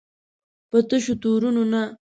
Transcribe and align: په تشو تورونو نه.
په 0.69 0.77
تشو 0.89 1.13
تورونو 1.21 1.63
نه. 1.71 1.81